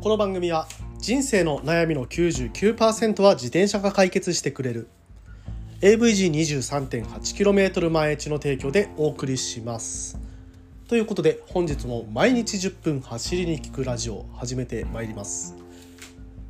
[0.00, 0.68] この番組は
[1.00, 4.86] 人生の悩みの99%は自転車が解決してくれる。
[5.80, 10.16] AVG23.8km 毎日の提供でお送りします。
[10.86, 15.56] ということで本日も毎日10分走りに聞くラジオ始めてまいります。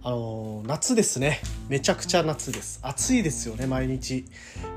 [0.02, 1.40] あの夏ですね。
[1.70, 2.80] めちゃくちゃ夏です。
[2.82, 4.26] 暑いですよね毎日、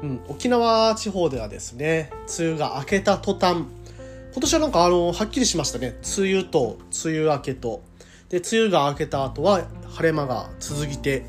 [0.01, 2.09] うん、沖縄地方ではですね
[2.39, 3.65] 梅雨が明けた途端。
[4.31, 5.97] 今年はなんかあのはっきりしましたね。
[6.17, 7.90] 梅雨と梅雨明けと。
[8.31, 11.25] で梅雨が明けた後は晴れ間が続いて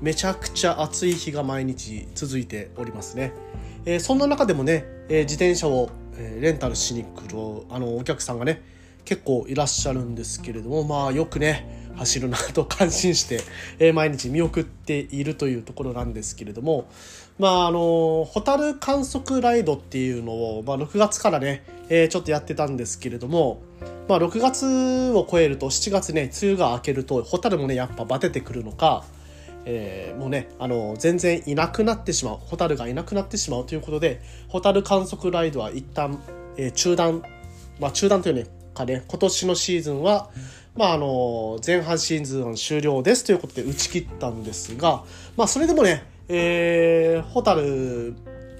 [0.00, 3.34] めちゃくちゃ暑い日が毎日続いておりますね、
[3.84, 5.90] えー、そんな中でもね、えー、自転車を、
[6.40, 8.60] レンタルしに来るあのお客さんがね
[9.04, 13.40] 結構いらっしゃるんですけれどもまあよくね走るなと感心して、
[13.78, 16.88] え、毎日見送っているというところなんですけれども
[17.38, 23.60] まああのホタル観測ライドっていうのを、まあ、6月からね、え、ちょっとやってたんですけれども
[24.08, 29.04] まあ、6月を超えると7月ね梅雨が明けるとホタルもねやっぱバテてくるのか、
[29.66, 36.22] えー、もうねあの全然いなくなってしまうホタルがいなくなってしまうということでホタル観測ライドは一旦、
[36.56, 37.22] えー、中断、
[37.78, 40.30] まあ、中断というねかね今年のシーズンは、
[40.78, 45.02] まあ、あの前半シーズン終了ですということで打ち切ったんですが、
[45.36, 48.14] まあ、それでもね、えー、ホタル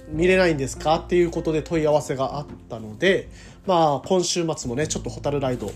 [0.09, 3.29] 見れないんですかっていうことで問い合わせがあったので、
[3.65, 5.71] まあ、今週末もねちょっとホタルライド、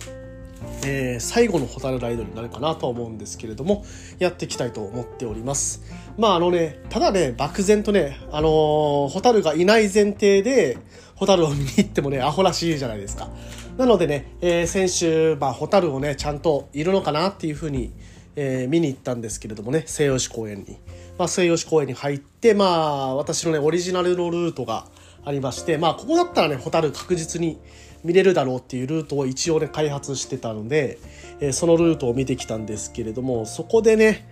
[0.86, 3.86] えー、最後のホタルライドになるかなと思うんですけれども
[4.20, 5.82] やっていきたいと思っております。
[6.18, 10.78] まああのねただね漠然とねあのー、ホタルがいない前提で
[11.16, 13.30] ホタルを見に行ってもねアホらしいじゃないですか。
[13.78, 17.92] なのでね、えー、先週、まあ、ホタルをねちゃんといるのかなっていうふうに、
[18.36, 20.78] えー、見に行ったんですけれどもね西洋市公園に、
[21.18, 24.88] まあ、西洋市公園に入ってまあ私のねオリジナルのルートが
[25.26, 27.60] ありまして、まあ、ここだったらね、ホタル確実に
[28.04, 31.00] 見れるだろうっていうルートを一応ね、開発してたので、
[31.40, 34.28] えー、そのルートを見てきたんですけれども、そこでね、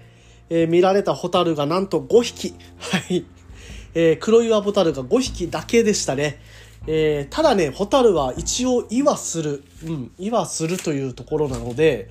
[0.50, 2.53] えー、見られたホタルがなんと5匹。
[2.80, 3.25] はい。
[3.94, 6.40] えー、黒岩ホタルが5匹だけでしたね。
[6.88, 9.64] えー、ただね、ホタルは一応岩はする。
[9.86, 12.09] うん、岩はするというところなので、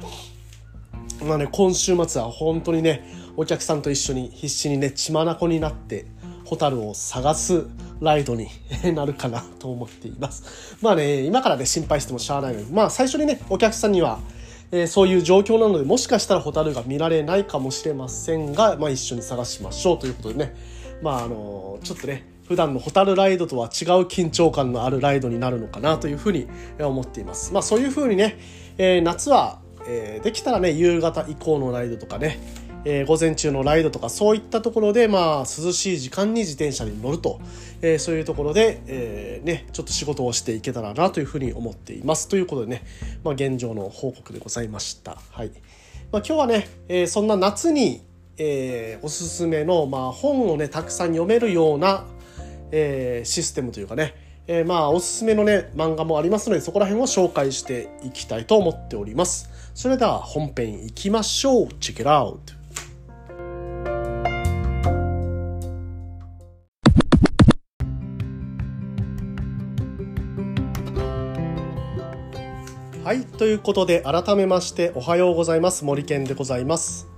[1.24, 3.04] まあね、今週末は本当にね、
[3.36, 6.06] お客さんと一緒に必死にね、血眼になって、
[6.44, 7.66] ホタルを探す
[8.00, 8.48] ライドに
[8.94, 10.76] なるかなと思っています。
[10.80, 14.20] まあね、今からね、心配してもしゃあないので、まあ最初にね、お客さんには、
[14.72, 20.56] えー、そういう状況なので、もしかしたらホタルが見られないかもしれませんが、まあ一緒に探しましょうということでね、
[21.02, 23.70] まああのー、ちょっとね、普段のホタルライドとは違う
[24.06, 26.48] 緊張感のあるライドになるのかなというふうに
[26.80, 27.52] 思っています。
[27.52, 28.40] まあそういうふうにね、
[28.76, 32.40] えー、夏は、えー、できたらね、夕方以降のライドとかね、
[32.84, 37.40] えー、午前中のライドとかそういったところで、まあ、涼しい時間に自転車に乗ると、
[37.82, 42.26] えー、そういうところで、えー、ね、ちょっと仕事をしていけたらなというふうに思っています。
[42.26, 42.82] ということでね、
[43.22, 45.18] まあ、現状の報告でございました。
[45.30, 45.52] はい。
[46.10, 48.02] まあ、今日はね、えそんな夏に、
[48.38, 52.06] えおすすめの、まあ、本をね、たくさん読めるような、
[52.70, 54.14] えシステムというかね、
[54.46, 59.48] えー、まあおすすめのね漫画もありますのでそこら辺を紹介していきたいと思っております。
[59.74, 61.66] それでは本編いきましょう。
[61.80, 62.60] Check it out.
[73.04, 75.84] はいということで改めましておはようございます。
[75.84, 77.08] 森健でございます。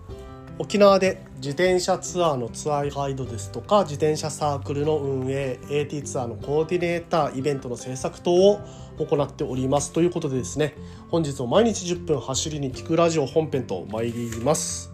[0.58, 8.60] 沖縄で自転車ツアーのツアーガイドですとか自転車サークルの運営 AT ツアーのコーディネーターイベントの制作等を
[8.96, 10.76] 行っておりますということでですね
[11.08, 14.92] 本日も毎日10分走りに聞くラジオ本編と参ります。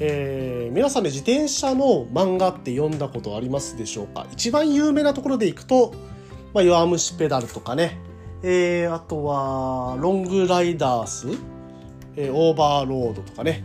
[0.00, 4.26] えー、皆さんね自転車の漫画って読んだことありますでしょうか？
[4.32, 5.92] 一番有名なところでいくと
[6.54, 7.98] 「まあ、弱虫ペダル」とかね。
[8.42, 11.28] えー、あとはロングライダース、
[12.16, 13.62] えー、オーバーロードとかね、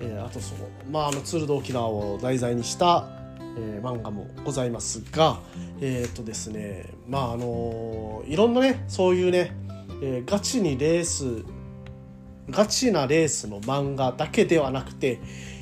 [0.00, 3.08] えー、あとそのまああのツールド沖縄を題材にした、
[3.56, 5.40] えー、漫画もございますが
[5.80, 9.52] えっ、ー、とですねまああのいろんなねそういうね、
[10.02, 11.44] えー、ガチにレース
[12.50, 15.18] ガチなレースの漫画だけではなくて、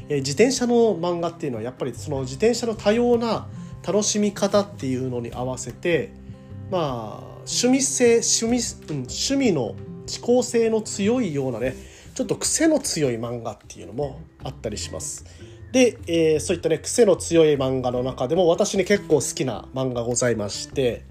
[0.08, 3.46] え、自転車の漫画っていうのはやっぱりその自転車の多様な
[3.86, 6.12] 楽しみ方っていうのに合わせて
[6.70, 8.58] まあ趣味性趣味,、
[8.88, 9.76] うん、趣味の思
[10.20, 11.76] 考性の強いようなね
[12.14, 15.24] ちょっと癖の強い漫画っていうのもあったりします。
[15.72, 21.04] で、えー、そういったね癖の強い漫画の中でも私に結構好きな漫画ございまして、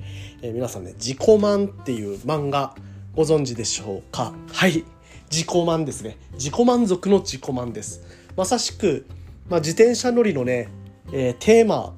[0.44, 2.76] えー、皆さんね「自己満」っていう漫画
[3.16, 4.34] ご存知でしょうか？
[4.54, 4.84] はい。
[5.32, 6.18] 自己満ですね。
[6.34, 8.02] 自己満足の自己満です。
[8.36, 9.06] まさしく、
[9.50, 10.68] まあ、自転車乗りのね、
[11.14, 11.96] えー、テーマ、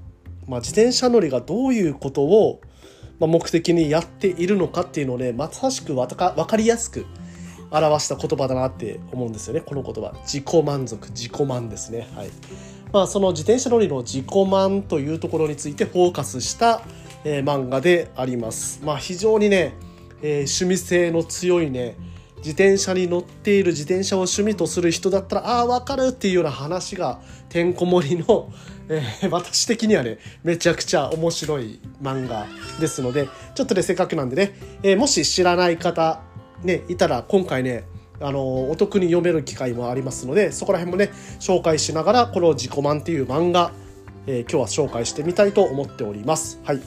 [0.48, 2.62] まあ、自転車乗りがどういうことを
[3.20, 7.06] まあ目的にやっているのかっていうのをねまさしくわかりやすく
[7.74, 12.30] 表した言葉だなって思うんですよねこの言葉自己満足自己満ですねはい
[12.92, 16.82] まあその自転車乗りの自己満というところについてフォーカスした、
[17.24, 19.74] えー、漫画でありますまあ非常にね、
[20.22, 21.98] えー、趣味性の強いね
[22.38, 28.52] 自転車に乗っている自転車を趣味とする人だったらああ分かるっていうような話がてんこ盛りの、
[28.90, 32.46] えー、私的にはねめちゃくちゃ面白い漫画
[32.82, 36.22] ですのでちょっとねせっかくなんでね、えー、もし知らない方
[36.64, 37.86] ねいたら今回ね
[38.20, 43.72] あのお得に読める機会もありますのでそこら辺もね紹介しながらこの「自己満」っていう漫画、
[44.28, 46.60] えー、今日は紹介してみたいと思っております。
[46.64, 46.80] はい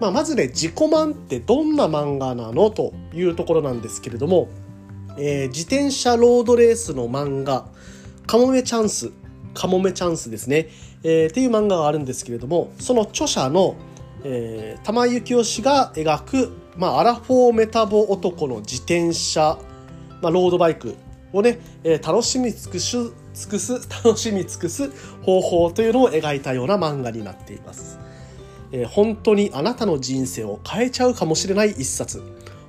[0.00, 4.48] まあ、まずね「自己満」ってどんな漫画なのというところなんですけれども、
[5.16, 7.66] えー、自転車ロードレースの漫画
[8.26, 9.12] 「カモメチャンス」
[9.54, 10.68] カモメチャンスですね、
[11.02, 13.74] えー、っていう漫画があるんですけれどもその著者の、
[14.22, 19.58] えー、玉井幸雄氏が描く、まあ、アラフォーメタボ男の自転車
[20.22, 20.96] まあ、ロードバイク
[21.32, 22.96] をね、えー、楽しみ尽くす
[23.34, 23.72] 尽くす
[24.04, 24.90] 楽しみ尽くす
[25.22, 27.98] 方法というのを描いたような漫画になっています、
[28.72, 32.22] えー、本当にあなたの人生を変えちゃうかもしれない一冊。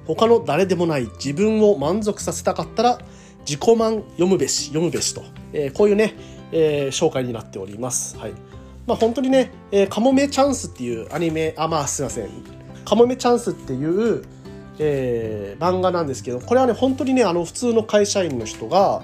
[0.06, 3.00] 他の誰でもない自分を満足させたかったら
[3.40, 5.22] 自己満読むべし読むべしと、
[5.52, 6.16] えー、こういうね、
[6.54, 8.18] えー、紹介になっております。
[8.18, 8.32] はい。
[8.86, 12.57] まあ本当にね、えー、カモメチャンスっていうアニメあまあすいません。
[12.88, 14.24] カモメチャンスっていう
[14.80, 19.02] えー、漫画なんですけどこれはね本当にねあの普通の会社員の人が、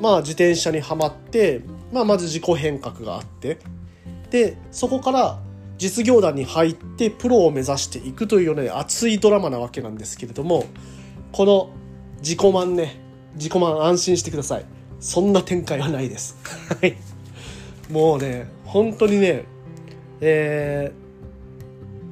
[0.00, 1.62] まあ、自転車にはまって、
[1.92, 3.58] まあ、まず自己変革があって
[4.30, 5.38] でそこから
[5.78, 10.66] 実業団に入ってプロを目指していくというような、ね、熱いドラマなわけなんですけれども
[11.30, 11.70] この
[12.18, 13.00] 自己満ね
[13.34, 14.64] 自己満安心してください。
[14.98, 16.36] そんな展開はないです。
[17.90, 19.44] もうね本当にね
[20.20, 20.99] えー、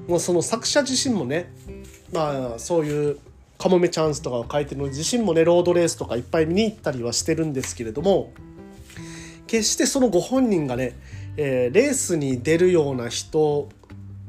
[0.09, 1.53] もうその作者自身もね
[2.13, 3.19] まあそういう
[3.59, 8.33] カモメチャンスとかを書いてるの自身もねロードレースとかいっぱい見に行ったりはしてるんですけれども
[9.47, 10.95] 決してそのご本人がね、
[11.37, 13.69] えー、レースに出るような人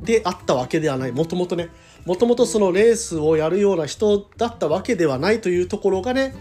[0.01, 1.11] であったわけではない。
[1.11, 1.69] もともとね
[2.05, 6.33] もともとそのレースをやるような人だったわけではないというところがね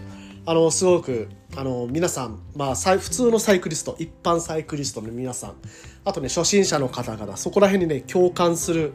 [0.45, 5.53] あのすごくあの皆さん、まあ、普通のサイクリスト一般サイクリストの皆さん
[6.05, 8.93] あとね初心者の方々そこら辺にね共感する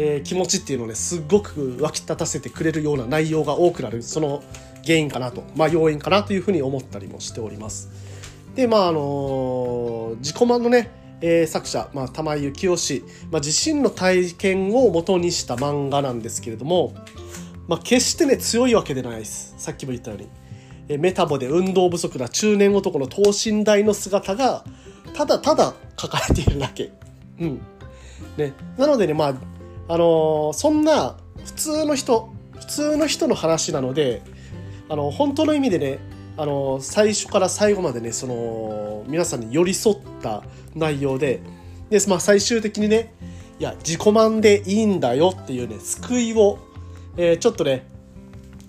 [0.00, 4.44] えー、気持ちっていうのをねすっごく湧き立たせてくれるような内容が多くなるその
[4.84, 7.90] 原因かなと、まあ、要因かなというふうに思ったりもしております。
[8.54, 10.90] でまああの、自己満のね、
[11.20, 16.94] えー、作者、まあ、玉井幸雄氏、まあ、自身の体験を元にした漫画なんですけれども、
[17.66, 20.28] まあ、決してね強いわけでないですさっきも言ったように。
[20.90, 24.64] えメタボで運動不足な中年男の等身大の姿が
[25.12, 26.92] ただただ書かれているだけ。
[27.40, 27.60] うん
[28.38, 29.34] ね、なのでね、まあ、
[29.88, 34.22] あのそんな普通の人普通の人の話なので
[34.88, 35.98] あの本当の意味でね
[36.36, 40.44] あの最初から最後までねその皆さんに寄り添った
[40.74, 41.40] 内容で
[41.90, 43.14] で、まあ、最終的にね
[43.58, 46.58] いや自己満でいいんだよっていうね救いを、
[47.16, 47.88] えー、ちょっとね、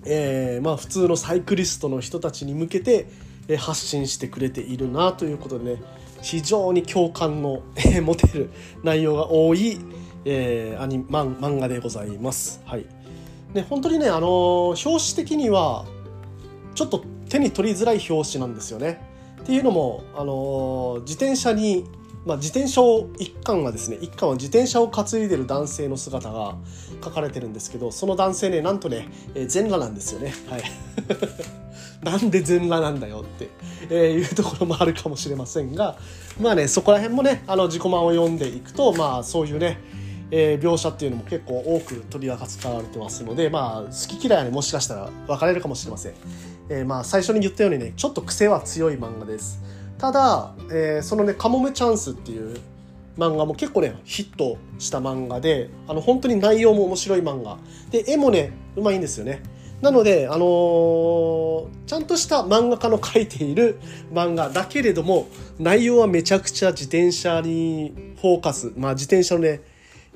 [0.04, 3.06] えー、まあ普通のサイクリストの人たちに向けて、
[3.46, 5.82] えー、発信してくれているなということでね
[6.22, 8.50] 非常に共感の、え、持てる
[8.82, 9.78] 内容が多い
[10.24, 12.62] えー、アニ漫漫画でございます。
[12.64, 12.86] はい。
[13.52, 15.84] で本当にねあの表紙的には
[16.74, 19.00] ちょっと手に取りづらい表紙なんですよね。
[19.42, 21.84] っていうのもあの自転車に
[22.26, 26.56] まあ、自転車を一巻はですね一巻は自転車を担いでる男性の姿が
[27.02, 30.62] 書かれてるんですけどその男性ねなんとね、えー、全裸なんですよねはい
[32.04, 33.48] なんで全裸なんだよって、
[33.88, 35.96] えー、いうところもあるかもしれませんが
[36.38, 39.78] まあねそこら辺もねあの自己満を読んでいくとまあそういうね
[40.30, 46.14] えー、描写っていうのも結構多く取り扱われてますので、まあ、好き嫌いはね、もしかしたら分かれるかもしれません。
[46.68, 49.60] えー、まあ、最初に言ったようにね、ちょっと癖は強い漫画です。
[49.98, 52.58] ただ、えー、そのね、カモメチャンスっていう
[53.18, 57.58] 漫画も結構ね、ヒットした漫画で、あの、本当に内容も面白い漫画。
[57.90, 59.42] で、絵もね、うまいんですよね。
[59.82, 63.80] なので、あのー、ちゃんとした漫画家の描いている
[64.12, 65.26] 漫画だけれども、
[65.58, 69.62] 内容はめちゃくちゃ自転車にフォーカス、まあ自転車のね、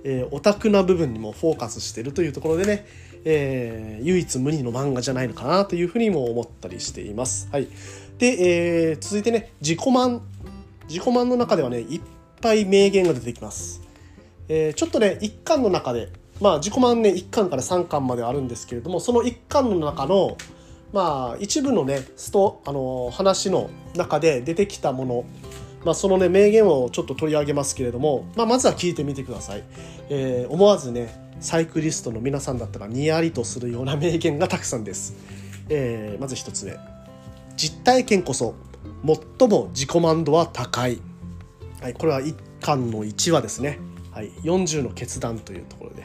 [0.04, 2.86] えー、オタクな部分にもフォーカスしてるというところでね、
[3.24, 7.48] えー、唯一無二の漫画じゃないのかなというふうにも思ったりしています。
[7.50, 7.68] はい。
[8.18, 10.22] で、えー、続いてね、自己満。
[10.88, 12.00] 自己満の中ではね、いっ
[12.42, 13.82] ぱい名言が出てきます。
[14.48, 20.36] えー、ちょっとね、1巻の中で、まあ自己満ね、1巻から3巻まであるんですけれども、その1巻の中の、
[20.92, 25.24] まあ一部のね、スト、あの話の中で出てきたもの、
[25.84, 29.64] まあ、そのね名言をちょっと取り上げますけれども、まあ、まずは聞いてみてください、
[30.08, 35.14] えー、思わずねサイクリストの皆さんだったらにやりとするような名言がたくさんです、
[35.68, 36.76] えー、まず1つ目。
[37.56, 38.54] 実体験こそ
[39.38, 41.00] 最も自己満度は高い、
[41.80, 43.78] はい、これは1巻の1話ですね、
[44.10, 46.04] はい、40の決断というところで、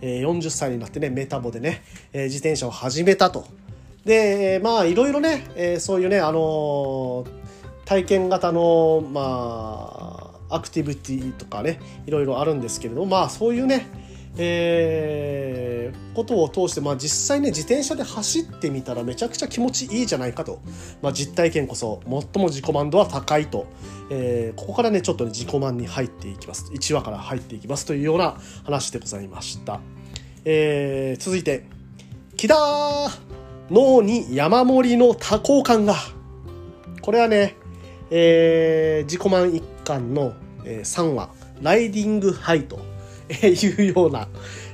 [0.00, 3.46] えー、40歳になってねメタボでね、え、自転車を始めたと。
[4.04, 7.24] でまあいろいろね、え、そういうねあの
[7.84, 13.86] 体験型のまあアクティビティとかねいろいろあるんですけれどまあそういうね
[14.36, 20.60] えー、ことを通して、まあ、実際ね自転車で走ってみたらめちゃくちゃ気持ちいいじゃないかと、
[21.02, 23.68] まあ、実体験こそ最も自己満度は高いと、
[24.10, 26.72] えー、ここからねちょっとね自己満に入っていきます。
[26.72, 29.80] 1話から入っていきますというような話でございました、
[30.44, 31.66] えー、続いて
[32.36, 32.56] 「木田
[33.70, 35.94] 脳に山盛りの多幸感が」
[37.02, 37.56] これはね、
[38.10, 40.34] えー、自己満一巻の、
[40.64, 41.30] えー、3話
[41.62, 42.78] 「ライディングハイ」と
[43.30, 44.28] いうような、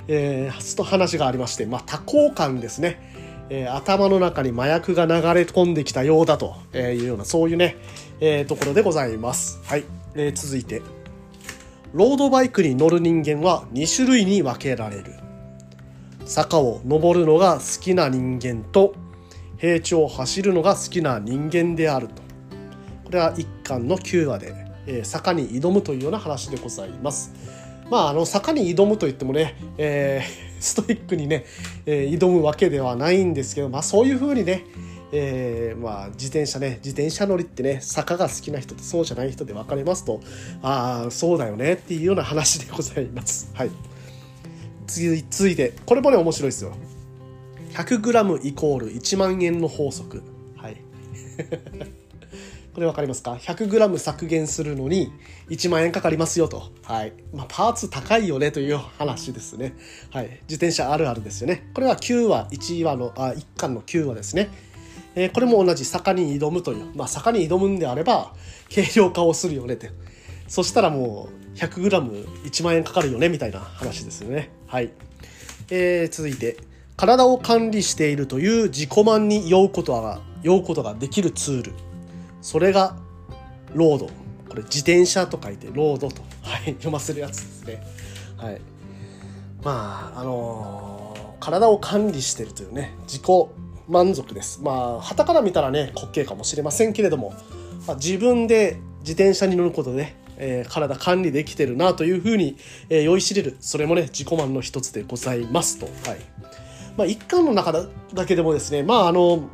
[0.08, 3.10] えー、と話がありまして、まあ、多幸感ですね。
[3.52, 7.76] えー、頭の中に麻薬が流れ込んできたようだというような、そういうね、
[8.20, 9.58] えー、ところでございます。
[9.64, 9.84] はい。
[10.14, 10.82] えー、続いて、
[11.92, 15.14] ロードバイクに乗る人間は2種類に分けられる。
[16.24, 18.94] 坂を登るのが好きな人間と、
[19.58, 22.29] 平地を走るのが好きな人間であると。
[23.10, 24.54] これは一巻の9話で、
[24.86, 27.32] えー、坂に挑むというような話でございます。
[27.90, 31.44] まあ、あの坂に挑むといってもね、えー、 ストイックにね、
[31.86, 34.64] えー、挑むわけではないんですけど、まあ、そういうふうにね、
[35.10, 40.20] えー、まあ、自転車ね自転車乗りってね坂が好きな人とそうじゃない人で分かれますと
[40.62, 43.50] ああそうだよねっていうような話でございます。
[43.54, 43.72] はい、
[44.86, 46.76] 次続いてこれもね面白いですよ。
[47.72, 50.22] 100g イコール1万円の法則。
[50.56, 50.76] はい
[52.74, 55.12] これ分かりますか ?100g 削減するのに
[55.48, 56.70] 1万円かかりますよと。
[56.84, 57.12] はい。
[57.34, 59.74] まあ、パーツ高いよねという話ですね。
[60.10, 60.26] はい。
[60.42, 61.68] 自転車あるあるですよね。
[61.74, 64.50] これは9話、1話の、あ、1巻の9話ですね。
[65.16, 66.92] えー、これも同じ坂に挑むという。
[66.94, 68.34] まあ、坂に挑むんであれば、
[68.72, 69.90] 軽量化をするよねって。
[70.46, 74.50] そしたらもう 100g1 万円かかるよねみたいな話ですよね。
[74.66, 74.92] はい。
[75.70, 76.56] えー、続いて、
[76.96, 81.72] 体を管理しているという自己満に酔うことが、酔うことができるツール。
[82.40, 82.96] それが
[83.74, 84.06] ロード。
[84.48, 87.82] これ自転車と書いてロードと、はい、読ませるやつですね。
[88.36, 88.60] はい。
[89.62, 93.22] まああのー、体を管理してるというね自己
[93.88, 94.60] 満足です。
[94.62, 97.34] まあ旗から見たらね滑稽かもしれませんけれども、
[97.86, 102.56] まあ、自分で自転車に乗ることでねえー、体管理できてるなというふうに、
[102.88, 103.58] えー、酔いしれる。
[103.60, 105.86] それもね自己満の一つでございますと。
[106.08, 106.20] はい。
[106.96, 107.72] まあ、一巻の中
[108.14, 109.48] だけでもですねまああの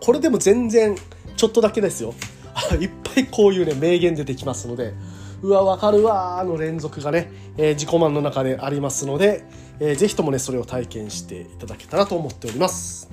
[0.00, 0.96] これでも全然
[1.36, 2.14] ちょっとだけですよ。
[2.80, 4.94] いっぱいこういうね名言出てきますので
[5.42, 9.44] うわわかるわの連続がね、えー、自己満の中でありますので、
[9.80, 13.10] えー、ぜひともねそれを体験していただけたらと思っております。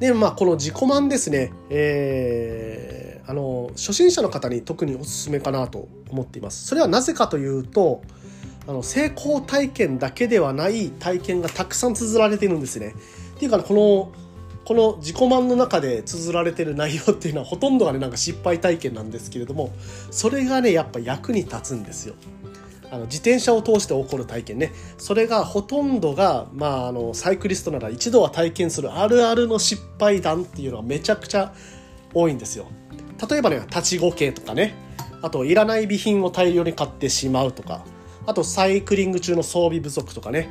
[0.00, 6.66] でまあこの自己満ですね、えー、あの初心者の方に特におすすめかなと思っています。
[6.66, 8.02] それはなぜかというと
[8.66, 12.94] あの成功体験だけではない体験がたくさん綴られているんですね。
[13.36, 14.12] っていうかこの
[14.64, 19.72] この自己満の中で綴られてる内容っていうのはほとんどがねなんか失敗体験なんですけれども
[20.10, 22.14] それがねやっぱ役に立つんですよ。
[22.92, 31.54] あの自転車を通して起こる体験ねそれがほとんどが、まあ、あのサイクリストなら一度は体験するあるあるの失敗談っていうのがめちゃくちゃ
[32.12, 32.66] 多いんですよ。
[33.30, 34.74] 例えばね立ちごけとかね
[35.22, 37.84] あといらない備品を大量に買ってしまうとか
[38.26, 40.48] あとサイクリング中の装備不足とかね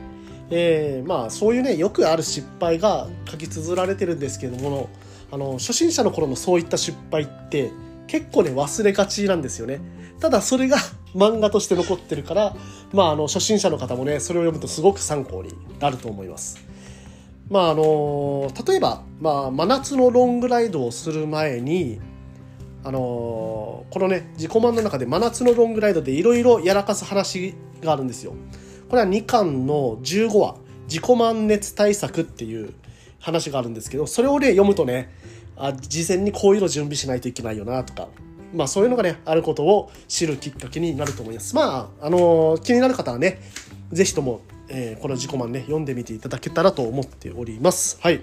[0.52, 4.90] えー、まあそういうねよくある失敗が書き綴られてるんですけども
[5.32, 7.72] あの初心者の頃のそういった失敗って
[8.08, 9.80] 結構ね忘れがちなんですよね。
[10.20, 10.78] ただそれが
[11.16, 12.56] 漫画として残ってるから
[12.94, 16.58] まああの初心者の方もねそれを読むとすごく参考になると思います。
[17.50, 22.00] まああの例えば、まあ、真夏のロングライドをする前に
[22.84, 28.34] あのこのね自己満の中で真夏のロングライドでいろいろやらかす話があるんですよ。
[28.90, 30.56] これは2巻の15話
[30.88, 32.74] 自己満熱対策っていう
[33.20, 35.14] 話があるんですけどそれをね読むとね
[35.56, 38.08] あ事前にこういうの準備しないといけないよなとか
[38.54, 41.56] まあそういうのがねあることを知るきっかけになると思います。
[41.56, 43.42] まああのー、気になる方はね
[43.92, 48.00] 是非とも、えー、この自己満ね読んでみていただけたらと思っております。
[48.02, 48.22] はい。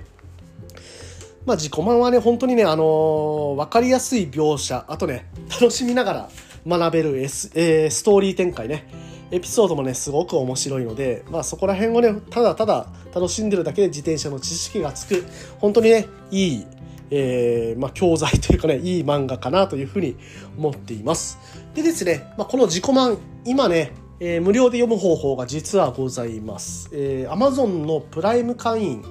[1.45, 6.31] まあ自己満はね本当にねあのー、分かりやすい描写あとね楽しみながら
[6.79, 8.89] 学べる、S えー、ストーリー展開ね。
[9.31, 15.25] エピソードもねすごく面白いので、まあ、そこら辺をねただただ楽しんでるだけで自転車の知識がつく
[15.59, 16.67] 本当にねいい、
[17.11, 20.17] えーまあ、教材というかねいい漫画かなというふうに
[20.57, 21.39] 思っています
[21.75, 26.89] でですね、まあ、この自己満今ねえー、無料で読む方法が実はございます。
[26.91, 29.05] えー、Amazon のプライム会員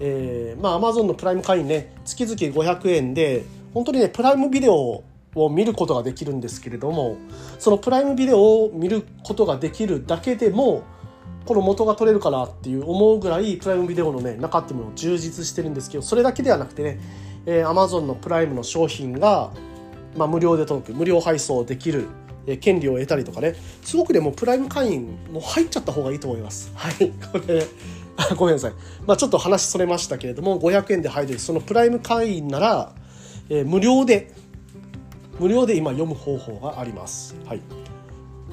[0.00, 5.04] えー、まあ Amazon のプライム会員ね月々500円で本当にねプライムビデオを
[5.34, 7.16] を見ることができるんですけれども
[7.58, 10.84] そのプライムビデオを見ることができるだけでも
[11.46, 17.00] この元が取れるかなっていう思うぐらいプライムビデオのね中っていうもの充実してるんですけどそれだけではなくてね、
[17.46, 19.52] えー、Amazon のプライムの商品が、
[20.16, 22.06] まあ、無料で届く無料配送できる
[22.46, 26.72] え権利を得たりとかねすごくでもプライム会員も入っちゃった方がいいと思います。
[26.74, 27.10] はい。
[27.32, 27.66] これ
[28.36, 28.72] ごめんなさい、
[29.06, 32.92] まあ、ちょっと話それましたけれども500円で入るそのプライム会員なら、
[33.48, 34.30] えー、無料で
[35.38, 37.34] 無料で今読む方法があります。
[37.46, 37.60] はい、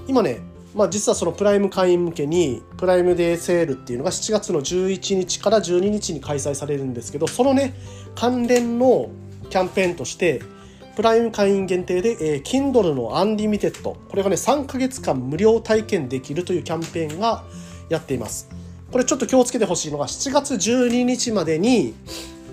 [0.08, 0.40] 今ね、
[0.76, 7.74] まあ、実はそのプライム会員向けにプライムデーセールっていうのが7月の11日から12日に開催されるんですけどそのね
[8.16, 9.10] 関連の
[9.50, 10.42] キャンペーンとして
[10.96, 17.44] プライム会員限定で、えー、Kindle のアンリミテッドこれがね3ヶ月間無料体験できるというキャンペーンが
[17.90, 18.50] やっています
[18.92, 21.94] これちょっと気をつけてほしいのが7月12日までに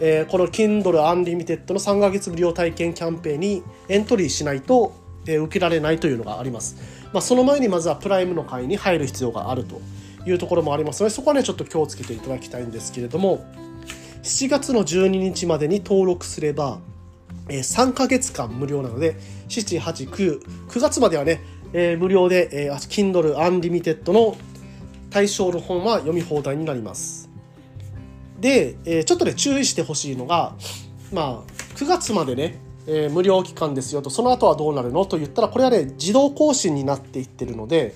[0.00, 4.92] えー、この Kindle Unlimited の3ヶ月無料体験キャンペーンにエントリーしないと、
[5.26, 6.76] えー、受けられないというのがあります。
[7.12, 9.80] まあ、その前にまずはプライムの会に入る必要があると
[10.26, 13.44] いうところもありますので、そこはね、ちょっと気をつけていただきたいんですけれども、
[14.22, 16.80] 7月の12日までに登録すれば、
[17.48, 19.16] えー、3ヶ月間無料なので、
[19.48, 21.40] 7、8、9、9月まではね、
[21.72, 24.36] えー、無料で、えー、Kindle Unlimited の
[25.10, 27.27] 対象の本は読み放題になります。
[28.40, 30.54] で、えー、ちょっとね注意してほしいのが
[31.12, 37.94] まあ9月までね、えー、無料期間ですよとその後はどうなるのと言ったらこれはね自動更新になっていってるので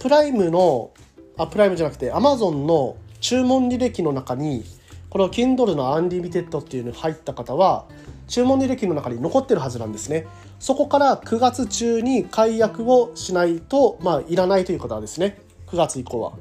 [0.00, 0.90] プライムの
[1.36, 4.64] あプライムじゃなくて Amazon の注文履歴の中に
[5.10, 7.86] この Kindle のアンリミテッドっていうのに入った方は
[8.26, 10.26] 注文履歴の中に残ってるはずなんですね。
[10.58, 16.32] そこから9月中に解約をしないと、まあ、いらないという方はですね、9月以降は。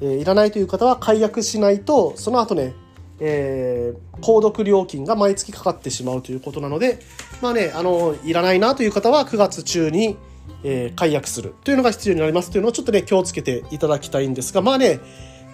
[0.00, 2.74] えー、いらないという方は解約しないと、その後ね、
[3.20, 7.00] えー、購読料金が毎月かかってしまうということなので、
[7.42, 10.16] まあね、あの、いらないなという方は9月中に、
[10.64, 15.00] えー、解約するというのが必要になりますというのをちょっとね、気をつけていただきたいんですが、まあね、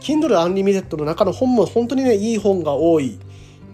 [0.00, 3.18] Kindle Unlimited の中の本も本当にね、いい本が多い、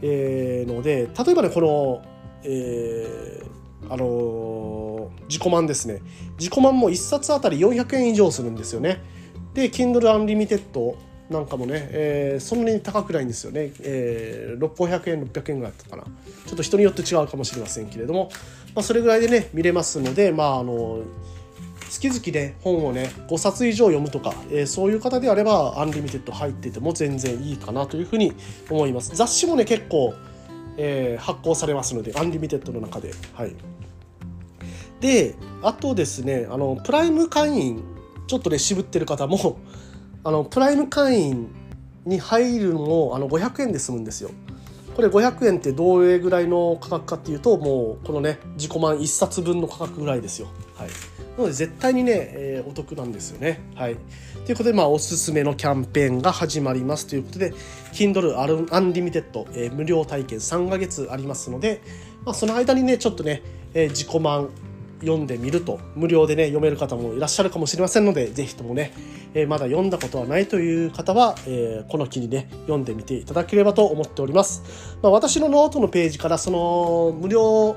[0.00, 2.02] えー、ので、例えばね、この、
[2.44, 6.00] えー、あのー、自己満ですね。
[6.38, 9.02] 自己満も1冊あたり400円以上するんですよね。
[9.54, 10.60] で、Kindle Unlimited
[11.32, 16.04] なんかもね、えー、そんなに高くないんですよね、えー、600円600円ぐらいだったかな。
[16.04, 18.30] ちょっと人によって違うかもしれませんけれども、
[18.74, 21.00] まあ、それぐらいでね見れますのでまああの
[21.90, 28.32] 月々で本をね5冊以上読むとか、えー、そういう方であれば Unlimited 入ってても全然いいかなというふうに
[28.70, 29.14] 思います。
[29.14, 30.14] 雑誌もね結構、
[30.76, 33.12] えー、発行されますので Unlimited の中で。
[33.34, 33.54] はい。
[35.00, 37.82] であとですねあのプライム会員
[38.28, 39.58] ちょっとね渋ってる方も
[40.24, 41.48] あのプライム会員
[42.04, 44.30] に入るのもあの500円で済むんですよ。
[44.94, 50.48] これ500円ってどれぐらいの価格かっていうともうこのね自己満1冊分の価格ぐらいですよ。
[50.76, 50.94] はい、な
[51.38, 53.60] ので絶対にね、えー、お得なんですよね。
[53.74, 53.96] はい、
[54.44, 57.54] ということでまあおすすめのキャンペーンが始まりますということで
[57.92, 58.36] Kindle
[58.68, 61.80] Unlimited、えー、無料体験3ヶ月ありますので、
[62.24, 64.50] まあ、その間にねちょっとね、えー、じこまん
[65.02, 68.92] 読んでみると無料でね読める方もいらっしゃるかもしれませんので是非ともね
[69.34, 74.98] えー、まだ読んだことはないという方は、えー、この機にね、読んでみていただければと思っております。
[75.02, 77.76] まあ、私のノートのページからその無料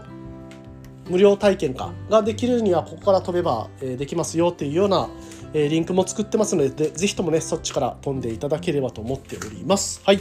[1.10, 5.08] 無料体験かができるにはここから飛べば、えー、できますよっていうような、
[5.54, 10.02] えー、リンクも作ってますのででぜひともねそっちから飛んでいただければと思っております。
[10.04, 10.20] はい、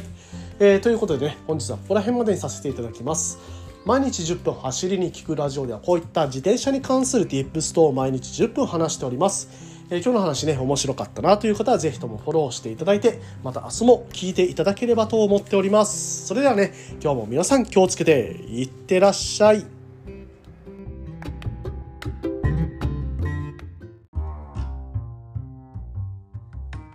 [0.61, 3.38] えー、ということでね本日はここら辺までにさせていただきます。
[3.85, 9.51] 毎日10分走りに聞くラジオではこういった自転車に関する Tips 等を毎日10分話しております。
[9.90, 16.27] えー、今日の話ね、面白かったなという方はぜひともフォローしていただいて、また明日も聞いていただければと思っております。
[16.27, 19.66] それではね、今日も皆さん気をつけていってらっしゃい。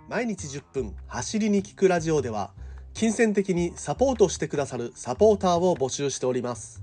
[0.08, 2.50] 毎日10分走りに聞くラジオでは、
[2.94, 6.82] 金銭的にサポートしてくださるサポーターを募集しております。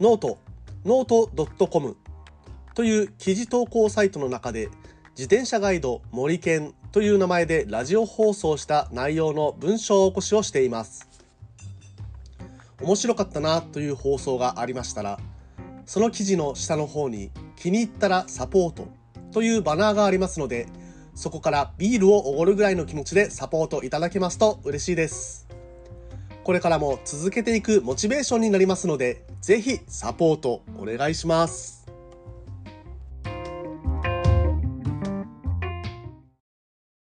[0.00, 1.96] note、note .com
[2.74, 4.68] という記事投稿サイトの中で
[5.10, 11.08] 自転車ガイド森健という名前でラジオ放送した内容の文章起こしをしています。
[12.80, 15.20] 面白かったなという放送がありましたら、
[15.86, 18.88] その記事の下の方に気に入ったらサポート
[19.32, 20.66] というバナーがありますので、
[21.14, 25.46] そこからビールをおごるぐらいの気持ちでサポートいただけますと嬉しいです。
[26.42, 31.83] これからも続けていくモチベーションになりますので、ぜひサポートお願いします。